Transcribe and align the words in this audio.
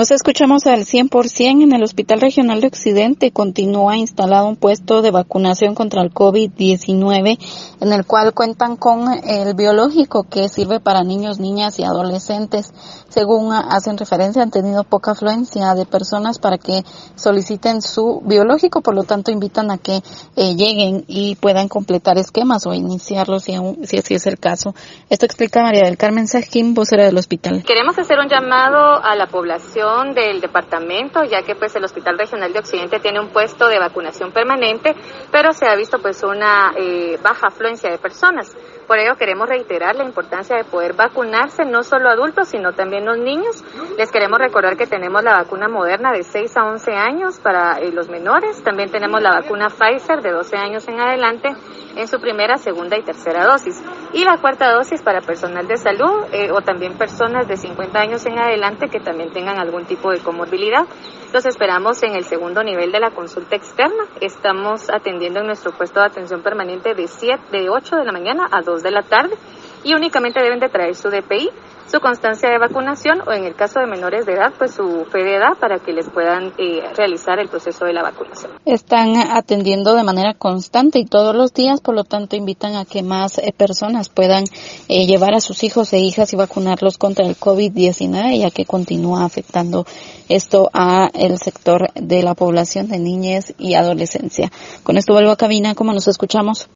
Nos 0.00 0.12
escuchamos 0.12 0.66
al 0.66 0.86
100% 0.86 1.62
en 1.62 1.74
el 1.74 1.82
Hospital 1.82 2.22
Regional 2.22 2.62
de 2.62 2.68
Occidente. 2.68 3.32
Continúa 3.32 3.98
instalado 3.98 4.46
un 4.46 4.56
puesto 4.56 5.02
de 5.02 5.10
vacunación 5.10 5.74
contra 5.74 6.00
el 6.00 6.10
COVID-19 6.10 7.38
en 7.82 7.92
el 7.92 8.06
cual 8.06 8.32
cuentan 8.32 8.76
con 8.76 9.12
el 9.12 9.54
biológico 9.54 10.22
que 10.22 10.48
sirve 10.48 10.80
para 10.80 11.04
niños, 11.04 11.38
niñas 11.38 11.78
y 11.78 11.84
adolescentes. 11.84 12.72
Según 13.10 13.52
hacen 13.52 13.98
referencia, 13.98 14.42
han 14.42 14.50
tenido 14.50 14.84
poca 14.84 15.10
afluencia 15.10 15.74
de 15.74 15.84
personas 15.84 16.38
para 16.38 16.56
que 16.56 16.82
soliciten 17.14 17.82
su 17.82 18.22
biológico, 18.24 18.80
por 18.80 18.94
lo 18.94 19.02
tanto 19.02 19.30
invitan 19.30 19.70
a 19.70 19.76
que 19.76 19.96
eh, 20.36 20.54
lleguen 20.54 21.04
y 21.08 21.34
puedan 21.36 21.68
completar 21.68 22.16
esquemas 22.16 22.66
o 22.66 22.72
iniciarlos 22.72 23.42
si, 23.42 23.52
si 23.84 23.98
así 23.98 24.14
es 24.14 24.26
el 24.26 24.38
caso. 24.38 24.74
Esto 25.10 25.26
explica 25.26 25.60
María 25.60 25.84
del 25.84 25.98
Carmen 25.98 26.26
Sajín, 26.26 26.72
vocera 26.72 27.04
del 27.04 27.18
hospital. 27.18 27.62
Queremos 27.64 27.98
hacer 27.98 28.18
un 28.18 28.30
llamado 28.30 29.04
a 29.04 29.14
la 29.14 29.26
población 29.26 29.89
del 30.14 30.40
departamento, 30.40 31.24
ya 31.24 31.42
que 31.42 31.54
pues 31.54 31.74
el 31.74 31.84
Hospital 31.84 32.18
Regional 32.18 32.52
de 32.52 32.60
Occidente 32.60 33.00
tiene 33.00 33.20
un 33.20 33.28
puesto 33.28 33.66
de 33.66 33.78
vacunación 33.78 34.30
permanente, 34.30 34.94
pero 35.32 35.52
se 35.52 35.66
ha 35.66 35.74
visto 35.74 35.98
pues 35.98 36.22
una 36.22 36.72
eh, 36.76 37.18
baja 37.22 37.48
afluencia 37.48 37.90
de 37.90 37.98
personas. 37.98 38.56
Por 38.86 38.98
ello 38.98 39.16
queremos 39.16 39.48
reiterar 39.48 39.96
la 39.96 40.04
importancia 40.04 40.56
de 40.56 40.64
poder 40.64 40.94
vacunarse, 40.94 41.64
no 41.64 41.82
solo 41.82 42.08
adultos, 42.08 42.48
sino 42.48 42.72
también 42.72 43.04
los 43.04 43.18
niños. 43.18 43.64
Les 43.98 44.10
queremos 44.10 44.38
recordar 44.38 44.76
que 44.76 44.86
tenemos 44.86 45.22
la 45.22 45.38
vacuna 45.38 45.68
moderna 45.68 46.12
de 46.12 46.22
6 46.22 46.56
a 46.56 46.64
11 46.64 46.92
años 46.92 47.38
para 47.38 47.78
eh, 47.80 47.92
los 47.92 48.08
menores. 48.08 48.62
También 48.62 48.90
tenemos 48.90 49.20
la 49.20 49.40
vacuna 49.40 49.68
Pfizer 49.68 50.22
de 50.22 50.30
12 50.30 50.56
años 50.56 50.88
en 50.88 51.00
adelante 51.00 51.54
en 51.96 52.08
su 52.08 52.20
primera, 52.20 52.56
segunda 52.56 52.96
y 52.96 53.02
tercera 53.02 53.44
dosis. 53.44 53.82
Y 54.12 54.24
la 54.24 54.38
cuarta 54.38 54.72
dosis 54.72 55.02
para 55.02 55.20
personal 55.20 55.66
de 55.66 55.76
salud 55.76 56.24
eh, 56.32 56.50
o 56.50 56.60
también 56.60 56.96
personas 56.96 57.46
de 57.48 57.56
50 57.56 57.98
años 57.98 58.24
en 58.26 58.38
adelante 58.38 58.88
que 58.88 59.00
también 59.00 59.32
tengan 59.32 59.58
algún 59.58 59.84
tipo 59.84 60.10
de 60.10 60.20
comorbilidad. 60.20 60.86
Los 61.32 61.46
esperamos 61.46 62.02
en 62.02 62.14
el 62.14 62.24
segundo 62.24 62.62
nivel 62.62 62.92
de 62.92 63.00
la 63.00 63.10
consulta 63.10 63.56
externa. 63.56 64.04
Estamos 64.20 64.90
atendiendo 64.90 65.40
en 65.40 65.46
nuestro 65.46 65.72
puesto 65.72 66.00
de 66.00 66.06
atención 66.06 66.42
permanente 66.42 66.94
de, 66.94 67.06
7, 67.06 67.40
de 67.50 67.70
8 67.70 67.96
de 67.96 68.04
la 68.04 68.12
mañana 68.12 68.48
a 68.50 68.62
2 68.62 68.82
de 68.82 68.90
la 68.90 69.02
tarde 69.02 69.36
y 69.84 69.94
únicamente 69.94 70.40
deben 70.42 70.60
de 70.60 70.68
traer 70.68 70.94
su 70.94 71.10
DPI 71.10 71.50
su 71.90 71.98
constancia 71.98 72.48
de 72.48 72.58
vacunación 72.58 73.20
o 73.26 73.32
en 73.32 73.44
el 73.44 73.56
caso 73.56 73.80
de 73.80 73.86
menores 73.86 74.24
de 74.24 74.34
edad, 74.34 74.52
pues 74.56 74.74
su 74.74 75.04
fe 75.10 75.24
de 75.24 75.36
edad 75.36 75.58
para 75.58 75.80
que 75.80 75.92
les 75.92 76.08
puedan 76.08 76.52
eh, 76.56 76.82
realizar 76.94 77.40
el 77.40 77.48
proceso 77.48 77.84
de 77.84 77.92
la 77.92 78.02
vacunación. 78.02 78.52
Están 78.64 79.16
atendiendo 79.16 79.94
de 79.94 80.04
manera 80.04 80.34
constante 80.34 81.00
y 81.00 81.06
todos 81.06 81.34
los 81.34 81.52
días, 81.52 81.80
por 81.80 81.96
lo 81.96 82.04
tanto 82.04 82.36
invitan 82.36 82.76
a 82.76 82.84
que 82.84 83.02
más 83.02 83.38
eh, 83.38 83.52
personas 83.56 84.08
puedan 84.08 84.44
eh, 84.88 85.06
llevar 85.06 85.34
a 85.34 85.40
sus 85.40 85.64
hijos 85.64 85.92
e 85.92 85.98
hijas 85.98 86.32
y 86.32 86.36
vacunarlos 86.36 86.96
contra 86.96 87.26
el 87.26 87.36
COVID-19 87.36 88.38
ya 88.38 88.50
que 88.50 88.66
continúa 88.66 89.24
afectando 89.24 89.84
esto 90.28 90.70
a 90.72 91.10
el 91.12 91.38
sector 91.38 91.92
de 91.94 92.22
la 92.22 92.34
población 92.34 92.86
de 92.86 92.98
niñez 92.98 93.52
y 93.58 93.74
adolescencia. 93.74 94.52
Con 94.84 94.96
esto 94.96 95.12
vuelvo 95.12 95.32
a 95.32 95.36
cabina, 95.36 95.74
como 95.74 95.92
nos 95.92 96.06
escuchamos? 96.06 96.68